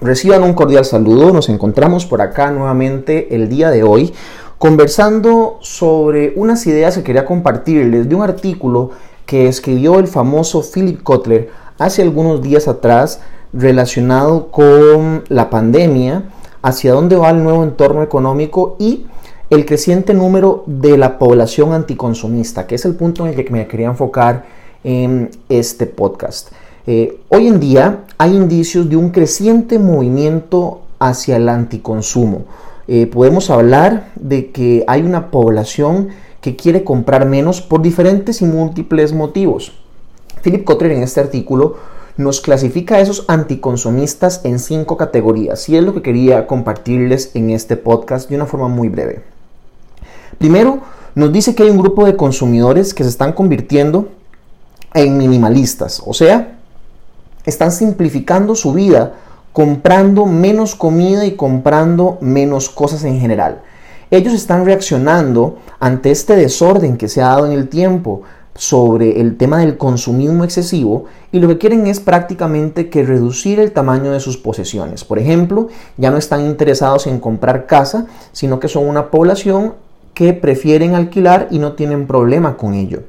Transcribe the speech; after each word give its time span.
Reciban 0.00 0.44
un 0.44 0.52
cordial 0.52 0.84
saludo, 0.84 1.32
nos 1.32 1.48
encontramos 1.48 2.06
por 2.06 2.22
acá 2.22 2.52
nuevamente 2.52 3.34
el 3.34 3.48
día 3.48 3.70
de 3.70 3.82
hoy 3.82 4.14
conversando 4.56 5.58
sobre 5.60 6.34
unas 6.36 6.64
ideas 6.68 6.96
que 6.96 7.02
quería 7.02 7.24
compartirles 7.24 8.08
de 8.08 8.14
un 8.14 8.22
artículo 8.22 8.90
que 9.26 9.48
escribió 9.48 9.98
el 9.98 10.06
famoso 10.06 10.62
Philip 10.62 11.02
Kotler 11.02 11.50
hace 11.78 12.02
algunos 12.02 12.42
días 12.42 12.68
atrás 12.68 13.20
relacionado 13.52 14.52
con 14.52 15.24
la 15.28 15.50
pandemia, 15.50 16.30
hacia 16.62 16.92
dónde 16.92 17.16
va 17.16 17.30
el 17.30 17.42
nuevo 17.42 17.64
entorno 17.64 18.04
económico 18.04 18.76
y 18.78 19.06
el 19.50 19.66
creciente 19.66 20.14
número 20.14 20.62
de 20.66 20.96
la 20.96 21.18
población 21.18 21.72
anticonsumista, 21.72 22.68
que 22.68 22.76
es 22.76 22.84
el 22.84 22.94
punto 22.94 23.26
en 23.26 23.36
el 23.36 23.44
que 23.44 23.50
me 23.50 23.66
quería 23.66 23.88
enfocar 23.88 24.44
en 24.84 25.30
este 25.48 25.86
podcast. 25.86 26.52
Eh, 26.90 27.20
hoy 27.28 27.48
en 27.48 27.60
día 27.60 28.04
hay 28.16 28.34
indicios 28.34 28.88
de 28.88 28.96
un 28.96 29.10
creciente 29.10 29.78
movimiento 29.78 30.80
hacia 30.98 31.36
el 31.36 31.50
anticonsumo. 31.50 32.46
Eh, 32.86 33.06
podemos 33.06 33.50
hablar 33.50 34.10
de 34.14 34.52
que 34.52 34.84
hay 34.86 35.02
una 35.02 35.30
población 35.30 36.08
que 36.40 36.56
quiere 36.56 36.84
comprar 36.84 37.26
menos 37.26 37.60
por 37.60 37.82
diferentes 37.82 38.40
y 38.40 38.46
múltiples 38.46 39.12
motivos. 39.12 39.74
Philip 40.42 40.64
Kotler 40.64 40.92
en 40.92 41.02
este 41.02 41.20
artículo 41.20 41.76
nos 42.16 42.40
clasifica 42.40 42.94
a 42.94 43.00
esos 43.00 43.26
anticonsumistas 43.28 44.40
en 44.46 44.58
cinco 44.58 44.96
categorías 44.96 45.68
y 45.68 45.76
es 45.76 45.84
lo 45.84 45.92
que 45.92 46.00
quería 46.00 46.46
compartirles 46.46 47.32
en 47.34 47.50
este 47.50 47.76
podcast 47.76 48.30
de 48.30 48.36
una 48.36 48.46
forma 48.46 48.68
muy 48.68 48.88
breve. 48.88 49.20
Primero, 50.38 50.80
nos 51.14 51.30
dice 51.34 51.54
que 51.54 51.64
hay 51.64 51.70
un 51.70 51.82
grupo 51.82 52.06
de 52.06 52.16
consumidores 52.16 52.94
que 52.94 53.02
se 53.02 53.10
están 53.10 53.34
convirtiendo 53.34 54.08
en 54.94 55.18
minimalistas, 55.18 56.02
o 56.06 56.14
sea, 56.14 56.54
están 57.48 57.72
simplificando 57.72 58.54
su 58.54 58.72
vida 58.72 59.14
comprando 59.52 60.26
menos 60.26 60.74
comida 60.74 61.24
y 61.24 61.32
comprando 61.32 62.18
menos 62.20 62.68
cosas 62.68 63.02
en 63.04 63.18
general. 63.18 63.62
Ellos 64.10 64.32
están 64.32 64.64
reaccionando 64.64 65.58
ante 65.80 66.10
este 66.10 66.36
desorden 66.36 66.96
que 66.96 67.08
se 67.08 67.22
ha 67.22 67.28
dado 67.28 67.46
en 67.46 67.52
el 67.52 67.68
tiempo 67.68 68.22
sobre 68.54 69.20
el 69.20 69.36
tema 69.36 69.58
del 69.58 69.76
consumismo 69.76 70.44
excesivo 70.44 71.06
y 71.32 71.40
lo 71.40 71.48
que 71.48 71.58
quieren 71.58 71.86
es 71.86 72.00
prácticamente 72.00 72.88
que 72.88 73.02
reducir 73.02 73.60
el 73.60 73.72
tamaño 73.72 74.12
de 74.12 74.20
sus 74.20 74.36
posesiones. 74.36 75.04
Por 75.04 75.18
ejemplo, 75.18 75.68
ya 75.96 76.10
no 76.10 76.16
están 76.16 76.44
interesados 76.44 77.06
en 77.06 77.20
comprar 77.20 77.66
casa, 77.66 78.06
sino 78.32 78.60
que 78.60 78.68
son 78.68 78.86
una 78.86 79.10
población 79.10 79.74
que 80.14 80.34
prefieren 80.34 80.94
alquilar 80.94 81.48
y 81.50 81.58
no 81.58 81.72
tienen 81.72 82.06
problema 82.06 82.56
con 82.56 82.74
ello. 82.74 83.02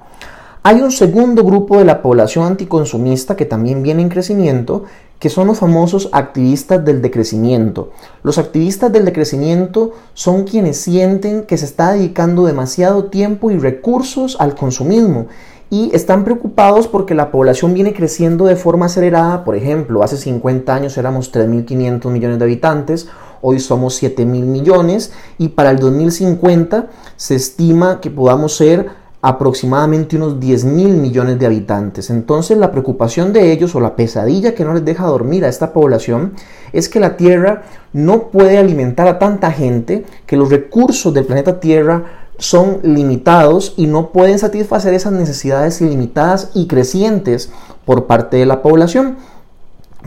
Hay 0.62 0.82
un 0.82 0.92
segundo 0.92 1.46
grupo 1.46 1.78
de 1.78 1.86
la 1.86 2.02
población 2.02 2.46
anticonsumista 2.46 3.38
que 3.38 3.46
también 3.46 3.82
viene 3.82 4.02
en 4.02 4.10
crecimiento, 4.10 4.84
que 5.18 5.30
son 5.30 5.48
los 5.48 5.60
famosos 5.60 6.10
activistas 6.12 6.84
del 6.84 7.02
decrecimiento. 7.02 7.92
Los 8.24 8.38
activistas 8.38 8.92
del 8.92 9.06
decrecimiento 9.06 9.94
son 10.14 10.44
quienes 10.44 10.76
sienten 10.76 11.44
que 11.44 11.58
se 11.58 11.64
está 11.64 11.94
dedicando 11.94 12.46
demasiado 12.46 13.06
tiempo 13.06 13.52
y 13.52 13.58
recursos 13.58 14.36
al 14.38 14.56
consumismo 14.56 15.28
y 15.70 15.92
están 15.94 16.26
preocupados 16.26 16.90
porque 16.90 17.16
la 17.16 17.32
población 17.32 17.74
viene 17.74 17.94
creciendo 17.94 18.46
de 18.46 18.58
forma 18.58 18.88
acelerada. 18.88 19.46
Por 19.46 19.56
ejemplo, 19.56 20.04
hace 20.04 20.18
50 20.18 20.76
años 20.76 20.98
éramos 20.98 21.32
3.500 21.32 22.10
millones 22.10 22.38
de 22.38 22.44
habitantes, 22.44 23.08
hoy 23.42 23.62
somos 23.62 24.02
7.000 24.04 24.26
millones 24.26 25.14
y 25.38 25.50
para 25.50 25.72
el 25.72 25.80
2050 25.80 26.88
se 27.16 27.36
estima 27.36 28.02
que 28.02 28.12
podamos 28.12 28.58
ser 28.58 28.90
aproximadamente 29.22 30.16
unos 30.16 30.40
10 30.40 30.66
mil 30.66 30.96
millones 30.96 31.38
de 31.40 31.46
habitantes. 31.46 32.10
Entonces 32.10 32.58
la 32.58 32.72
preocupación 32.72 33.34
de 33.34 33.52
ellos 33.52 33.76
o 33.76 33.80
la 33.80 33.96
pesadilla 33.96 34.56
que 34.56 34.64
no 34.64 34.74
les 34.74 34.86
deja 34.86 35.06
dormir 35.06 35.44
a 35.44 35.50
esta 35.50 35.74
población 35.74 36.34
es 36.72 36.88
que 36.88 37.00
la 37.00 37.18
Tierra 37.18 37.64
no 37.92 38.30
puede 38.30 38.58
alimentar 38.58 39.08
a 39.08 39.20
tanta 39.20 39.52
gente, 39.52 40.06
que 40.26 40.38
los 40.38 40.50
recursos 40.50 41.14
del 41.14 41.26
planeta 41.26 41.60
Tierra 41.60 42.28
son 42.38 42.80
limitados 42.84 43.74
y 43.76 43.88
no 43.88 44.12
pueden 44.12 44.40
satisfacer 44.40 44.94
esas 44.94 45.12
necesidades 45.12 45.82
ilimitadas 45.82 46.52
y 46.54 46.68
crecientes 46.68 47.52
por 47.86 48.06
parte 48.06 48.38
de 48.38 48.46
la 48.46 48.62
población. 48.62 49.18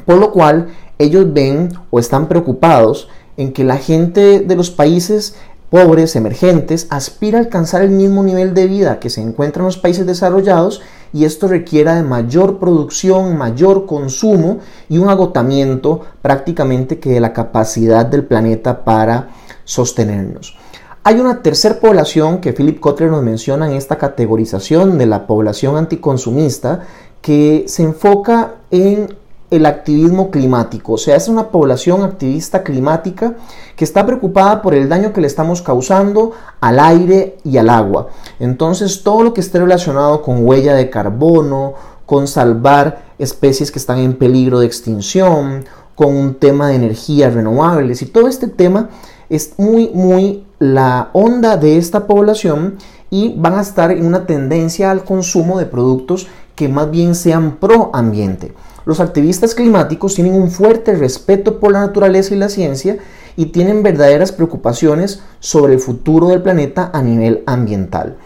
Por 0.07 0.17
lo 0.17 0.33
cual 0.33 0.69
ellos 0.99 1.31
ven 1.35 1.69
o 1.91 1.99
están 1.99 2.29
preocupados 2.29 3.09
en 3.37 3.53
que 3.53 3.65
la 3.65 3.77
gente 3.77 4.41
de 4.41 4.57
los 4.57 4.71
países 4.71 5.37
pobres, 5.73 6.17
emergentes, 6.17 6.87
aspira 6.91 7.39
a 7.39 7.41
alcanzar 7.41 7.81
el 7.81 7.89
mismo 7.89 8.23
nivel 8.23 8.53
de 8.53 8.67
vida 8.67 9.01
que 9.01 9.09
se 9.09 9.23
encuentra 9.23 9.63
en 9.63 9.69
los 9.69 9.79
países 9.79 10.05
desarrollados 10.05 10.83
y 11.15 11.25
esto 11.25 11.49
requiere 11.49 11.95
de 11.95 12.03
mayor 12.03 12.59
producción, 12.59 13.39
mayor 13.39 13.87
consumo 13.87 14.59
y 14.91 14.99
un 14.99 15.09
agotamiento 15.09 16.03
prácticamente 16.21 16.99
que 16.99 17.13
de 17.13 17.21
la 17.21 17.33
capacidad 17.33 18.05
del 18.05 18.27
planeta 18.27 18.85
para 18.85 19.31
sostenernos. 19.65 20.59
Hay 21.05 21.19
una 21.19 21.41
tercera 21.41 21.81
población 21.81 22.43
que 22.43 22.53
Philip 22.53 22.79
Kotler 22.79 23.11
nos 23.11 23.23
menciona 23.23 23.67
en 23.67 23.73
esta 23.73 23.97
categorización 23.97 24.99
de 24.99 25.07
la 25.07 25.27
población 25.27 25.79
anticonsumista 25.79 26.83
que 27.23 27.65
se 27.67 27.83
enfoca 27.83 28.57
en 28.71 29.22
el 29.53 29.67
activismo 29.67 30.31
climático, 30.31 30.95
o 30.95 30.99
sea, 30.99 31.15
es 31.15 31.29
una 31.29 31.49
población 31.49 32.03
activista 32.03 32.63
climática 32.63 33.35
que 33.77 33.85
está 33.85 34.07
preocupada 34.07 34.63
por 34.63 34.75
el 34.75 34.89
daño 34.89 35.13
que 35.13 35.21
le 35.21 35.27
estamos 35.27 35.61
causando 35.61 36.33
al 36.61 36.81
aire 36.81 37.37
y 37.45 37.59
al 37.59 37.69
agua. 37.69 38.09
Entonces, 38.41 39.03
todo 39.03 39.23
lo 39.23 39.35
que 39.35 39.43
esté 39.43 39.59
relacionado 39.59 40.23
con 40.23 40.47
huella 40.47 40.75
de 40.75 40.89
carbono, 40.89 41.75
con 42.07 42.27
salvar 42.27 43.03
especies 43.19 43.71
que 43.71 43.79
están 43.79 43.99
en 43.99 44.15
peligro 44.15 44.61
de 44.61 44.67
extinción, 44.67 45.67
con 45.95 46.17
un 46.17 46.35
tema 46.37 46.69
de 46.69 46.77
energías 46.77 47.35
renovables 47.35 48.01
y 48.01 48.07
todo 48.07 48.29
este 48.29 48.49
tema 48.49 48.89
es 49.29 49.53
muy, 49.59 49.91
muy 49.93 50.45
la 50.59 51.11
onda 51.13 51.59
de 51.59 51.77
esta 51.77 52.07
población 52.07 52.79
y 53.11 53.35
van 53.37 53.55
a 53.55 53.61
estar 53.61 53.91
en 53.91 54.07
una 54.07 54.27
tendencia 54.27 54.91
al 54.91 55.05
consumo 55.05 55.59
de 55.59 55.67
productos 55.67 56.27
que 56.55 56.69
más 56.69 56.91
bien 56.91 57.15
sean 57.15 57.57
pro 57.57 57.91
ambiente. 57.93 58.53
Los 58.85 59.01
activistas 59.01 59.55
climáticos 59.55 60.15
tienen 60.15 60.35
un 60.35 60.51
fuerte 60.51 60.95
respeto 60.95 61.61
por 61.61 61.73
la 61.73 61.81
naturaleza 61.81 62.35
y 62.35 62.39
la 62.39 62.49
ciencia 62.49 62.99
y 63.37 63.47
tienen 63.47 63.83
verdaderas 63.83 64.33
preocupaciones 64.33 65.23
sobre 65.41 65.75
el 65.75 65.81
futuro 65.81 66.29
del 66.29 66.43
planeta 66.43 66.91
a 66.93 67.03
nivel 67.03 67.43
ambiental. 67.47 68.17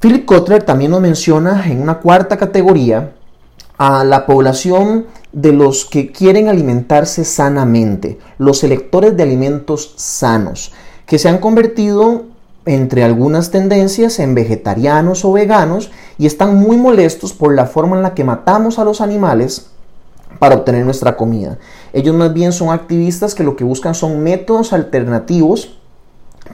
Philip 0.00 0.24
Kotler 0.24 0.62
también 0.62 0.90
nos 0.90 1.00
menciona 1.00 1.64
en 1.70 1.80
una 1.80 1.98
cuarta 1.98 2.36
categoría 2.36 3.12
a 3.78 4.04
la 4.04 4.26
población 4.26 5.06
de 5.32 5.52
los 5.52 5.84
que 5.84 6.12
quieren 6.12 6.48
alimentarse 6.48 7.24
sanamente, 7.24 8.18
los 8.38 8.64
electores 8.64 9.16
de 9.16 9.22
alimentos 9.22 9.94
sanos, 9.96 10.72
que 11.06 11.18
se 11.18 11.28
han 11.28 11.38
convertido 11.38 12.31
entre 12.64 13.02
algunas 13.02 13.50
tendencias 13.50 14.18
en 14.18 14.34
vegetarianos 14.34 15.24
o 15.24 15.32
veganos 15.32 15.90
y 16.18 16.26
están 16.26 16.56
muy 16.56 16.76
molestos 16.76 17.32
por 17.32 17.54
la 17.54 17.66
forma 17.66 17.96
en 17.96 18.02
la 18.02 18.14
que 18.14 18.24
matamos 18.24 18.78
a 18.78 18.84
los 18.84 19.00
animales 19.00 19.66
para 20.38 20.56
obtener 20.56 20.84
nuestra 20.84 21.16
comida. 21.16 21.58
Ellos 21.92 22.14
más 22.14 22.32
bien 22.32 22.52
son 22.52 22.70
activistas 22.70 23.34
que 23.34 23.44
lo 23.44 23.56
que 23.56 23.64
buscan 23.64 23.94
son 23.94 24.22
métodos 24.22 24.72
alternativos 24.72 25.78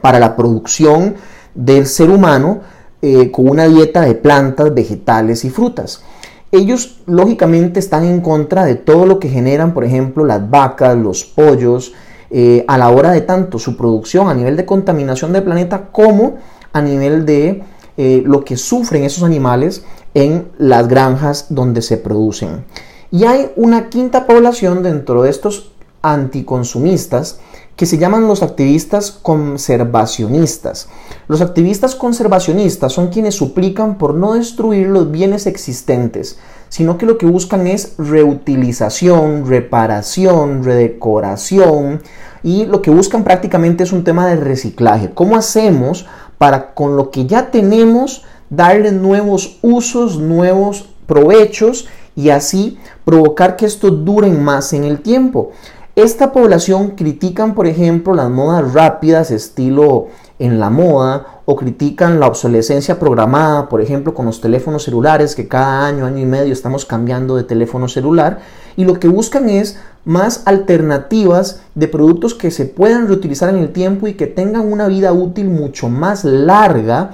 para 0.01 0.19
la 0.19 0.37
producción 0.37 1.17
del 1.55 1.87
ser 1.87 2.11
humano 2.11 2.61
eh, 3.03 3.31
con 3.31 3.49
una 3.49 3.67
dieta 3.67 4.01
de 4.01 4.15
plantas, 4.15 4.75
vegetales 4.75 5.45
y 5.45 5.51
frutas. 5.51 6.03
Ellos 6.51 7.01
lógicamente 7.07 7.79
están 7.79 8.05
en 8.05 8.21
contra 8.21 8.65
de 8.65 8.75
todo 8.75 9.05
lo 9.05 9.19
que 9.19 9.29
generan, 9.29 9.75
por 9.75 9.85
ejemplo, 9.85 10.25
las 10.25 10.49
vacas, 10.49 10.97
los 10.97 11.25
pollos, 11.25 11.93
eh, 12.31 12.65
a 12.69 12.77
la 12.79 12.91
hora 12.91 13.13
de 13.13 13.23
tanto 13.23 13.59
su 13.59 13.77
producción 13.77 14.29
a 14.29 14.35
nivel 14.35 14.57
de 14.57 14.67
contaminación 14.67 15.33
del 15.33 15.45
planeta 15.45 15.89
como 15.93 16.37
a 16.73 16.83
nivel 16.83 17.25
de 17.25 17.63
eh, 17.97 18.23
lo 18.25 18.45
que 18.45 18.57
sufren 18.57 19.05
esos 19.05 19.25
animales 19.25 19.85
en 20.15 20.49
las 20.59 20.89
granjas 20.89 21.47
donde 21.49 21.83
se 21.83 21.97
producen. 21.97 22.65
Y 23.11 23.25
hay 23.25 23.51
una 23.57 23.89
quinta 23.89 24.27
población 24.27 24.83
dentro 24.83 25.23
de 25.23 25.31
estos 25.31 25.73
anticonsumistas 26.03 27.41
que 27.79 27.87
se 27.87 27.97
llaman 27.97 28.27
los 28.27 28.43
activistas 28.43 29.13
conservacionistas. 29.13 30.89
Los 31.29 31.41
activistas 31.41 31.95
conservacionistas 31.95 32.93
son 32.93 33.07
quienes 33.07 33.37
suplican 33.37 33.99
por 33.99 34.15
no 34.15 34.35
destruir 34.35 34.89
los 34.89 35.13
bienes 35.13 35.47
existentes, 35.47 36.41
sino 36.69 36.99
que 36.99 37.07
lo 37.07 37.19
que 37.19 37.27
buscan 37.27 37.69
es 37.69 37.95
reutilización, 37.97 39.47
reparación, 39.47 40.65
redecoración 40.65 42.03
y 42.43 42.67
lo 42.67 42.83
que 42.83 42.91
buscan 42.91 43.23
prácticamente 43.23 43.85
es 43.85 43.93
un 43.93 44.03
tema 44.03 44.27
de 44.27 44.35
reciclaje. 44.35 45.13
¿Cómo 45.15 45.37
hacemos 45.37 46.05
para 46.37 46.75
con 46.75 46.97
lo 46.97 47.13
que 47.13 47.27
ya 47.27 47.53
tenemos 47.53 48.25
darle 48.51 48.91
nuevos 48.91 49.61
usos, 49.63 50.19
nuevos 50.19 50.89
provechos 51.07 51.87
y 52.17 52.31
así 52.31 52.77
provocar 53.05 53.55
que 53.55 53.67
estos 53.67 54.05
duren 54.05 54.43
más 54.43 54.73
en 54.73 54.83
el 54.83 54.99
tiempo? 55.01 55.53
Esta 55.99 56.31
población 56.33 56.91
critican, 56.91 57.57
por 57.57 57.67
ejemplo, 57.67 58.15
las 58.15 58.31
modas 58.31 58.73
rápidas, 58.73 59.33
estilo 59.33 60.07
en 60.39 60.61
la 60.61 60.71
moda, 60.71 61.41
o 61.45 61.57
critican 61.57 62.21
la 62.21 62.29
obsolescencia 62.29 63.01
programada, 63.01 63.69
por 63.69 63.81
ejemplo, 63.81 64.15
con 64.15 64.27
los 64.27 64.41
teléfonos 64.41 64.85
celulares, 64.85 65.35
que 65.35 65.49
cada 65.49 65.85
año, 65.85 66.07
año 66.07 66.19
y 66.19 66.25
medio 66.25 66.53
estamos 66.53 66.85
cambiando 66.85 67.35
de 67.35 67.43
teléfono 67.43 67.89
celular, 67.89 68.39
y 68.77 68.85
lo 68.85 69.01
que 69.01 69.09
buscan 69.09 69.49
es 69.49 69.81
más 70.05 70.43
alternativas 70.45 71.63
de 71.75 71.89
productos 71.89 72.33
que 72.33 72.53
se 72.53 72.67
puedan 72.67 73.09
reutilizar 73.09 73.49
en 73.49 73.57
el 73.57 73.73
tiempo 73.73 74.07
y 74.07 74.15
que 74.15 74.29
tengan 74.29 74.73
una 74.73 74.87
vida 74.87 75.13
útil 75.13 75.49
mucho 75.49 75.89
más 75.89 76.23
larga 76.23 77.11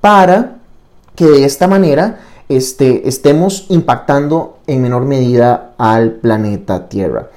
para 0.00 0.56
que 1.16 1.26
de 1.26 1.44
esta 1.44 1.68
manera 1.68 2.20
este, 2.48 3.06
estemos 3.06 3.66
impactando 3.68 4.56
en 4.66 4.80
menor 4.80 5.04
medida 5.04 5.72
al 5.76 6.12
planeta 6.12 6.88
Tierra. 6.88 7.28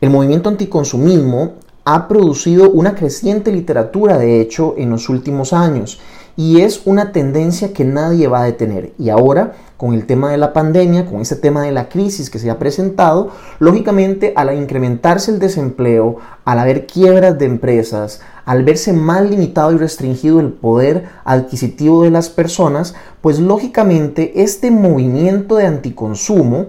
El 0.00 0.10
movimiento 0.10 0.48
anticonsumismo 0.48 1.54
ha 1.84 2.08
producido 2.08 2.70
una 2.70 2.94
creciente 2.94 3.52
literatura, 3.52 4.18
de 4.18 4.40
hecho, 4.40 4.74
en 4.78 4.90
los 4.90 5.08
últimos 5.08 5.52
años 5.52 6.00
y 6.36 6.60
es 6.62 6.82
una 6.84 7.12
tendencia 7.12 7.72
que 7.72 7.84
nadie 7.84 8.26
va 8.26 8.42
a 8.42 8.46
detener. 8.46 8.92
Y 8.98 9.10
ahora, 9.10 9.52
con 9.76 9.94
el 9.94 10.06
tema 10.06 10.30
de 10.30 10.36
la 10.36 10.52
pandemia, 10.52 11.06
con 11.06 11.20
ese 11.20 11.36
tema 11.36 11.62
de 11.62 11.72
la 11.72 11.88
crisis 11.88 12.28
que 12.28 12.38
se 12.38 12.50
ha 12.50 12.58
presentado, 12.58 13.30
lógicamente 13.60 14.32
al 14.34 14.56
incrementarse 14.56 15.30
el 15.30 15.38
desempleo, 15.38 16.16
al 16.44 16.58
haber 16.58 16.86
quiebras 16.86 17.38
de 17.38 17.46
empresas, 17.46 18.20
al 18.44 18.64
verse 18.64 18.92
más 18.92 19.28
limitado 19.28 19.72
y 19.72 19.76
restringido 19.76 20.40
el 20.40 20.52
poder 20.52 21.04
adquisitivo 21.24 22.02
de 22.02 22.10
las 22.10 22.28
personas, 22.28 22.94
pues 23.20 23.38
lógicamente 23.38 24.42
este 24.42 24.70
movimiento 24.70 25.56
de 25.56 25.66
anticonsumo 25.66 26.66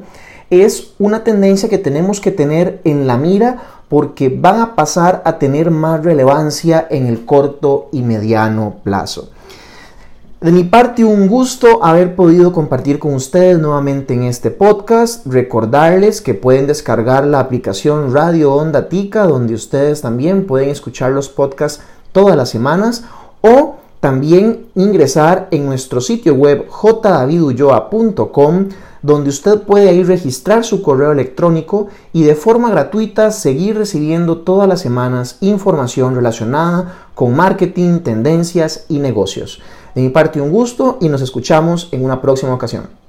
es 0.50 0.94
una 1.00 1.24
tendencia 1.24 1.70
que 1.70 1.78
tenemos 1.78 2.20
que 2.20 2.32
tener 2.32 2.82
en 2.84 3.08
la 3.08 3.18
mira 3.18 3.64
porque 3.90 4.30
van 4.30 4.60
a 4.62 4.76
pasar 4.76 5.22
a 5.26 5.38
tener 5.38 5.72
más 5.72 6.04
relevancia 6.04 6.86
en 6.90 7.08
el 7.08 7.26
corto 7.26 7.90
y 7.92 8.02
mediano 8.02 8.76
plazo. 8.84 9.30
De 10.42 10.52
mi 10.52 10.64
parte, 10.64 11.04
un 11.04 11.28
gusto 11.28 11.84
haber 11.84 12.16
podido 12.16 12.52
compartir 12.54 13.00
con 13.00 13.16
ustedes 13.16 13.58
nuevamente 13.58 14.14
en 14.14 14.24
este 14.24 14.52
podcast. 14.52 15.26
Recordarles 15.26 16.22
que 16.22 16.34
pueden 16.34 16.68
descargar 16.68 17.26
la 17.26 17.40
aplicación 17.40 18.14
Radio 18.14 18.54
Onda 18.54 18.90
Tica, 18.90 19.26
donde 19.26 19.56
ustedes 19.56 20.02
también 20.02 20.46
pueden 20.46 20.70
escuchar 20.70 21.14
los 21.14 21.30
podcasts 21.30 21.82
todas 22.12 22.36
las 22.36 22.50
semanas, 22.50 23.06
o 23.42 23.78
también 24.06 24.68
ingresar 24.76 25.48
en 25.50 25.66
nuestro 25.66 26.00
sitio 26.00 26.36
web 26.36 26.68
jdavidulloa.com, 26.70 28.70
donde 29.02 29.30
usted 29.30 29.62
puede 29.62 29.90
ahí 29.90 30.04
registrar 30.04 30.64
su 30.64 30.84
correo 30.84 31.12
electrónico 31.12 31.88
y 32.14 32.22
de 32.22 32.36
forma 32.36 32.70
gratuita 32.70 33.32
seguir 33.32 33.80
recibiendo 33.80 34.42
todas 34.42 34.70
las 34.70 34.82
semanas 34.82 35.40
información 35.42 36.14
relacionada 36.14 37.08
con 37.16 37.36
marketing, 37.36 38.02
tendencias 38.02 38.86
y 38.90 39.00
negocios. 39.00 39.60
De 39.96 40.04
mi 40.04 40.10
parte 40.10 40.40
un 40.40 40.52
gusto 40.52 41.00
y 41.02 41.10
nos 41.10 41.24
escuchamos 41.24 41.90
en 41.92 42.06
una 42.06 42.22
próxima 42.22 42.54
ocasión. 42.54 43.05